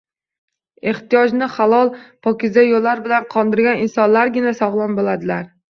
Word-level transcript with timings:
Ehtiyojni 0.91 1.49
halol-pokiza 1.59 2.67
yo‘llar 2.71 3.05
bilan 3.07 3.31
qondirgan 3.37 3.87
insonlargina 3.87 4.59
sog‘lom 4.65 5.01
bo‘ladilar. 5.03 5.51